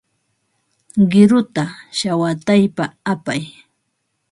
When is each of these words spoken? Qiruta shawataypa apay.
Qiruta 1.11 1.63
shawataypa 1.97 2.85
apay. 3.11 3.41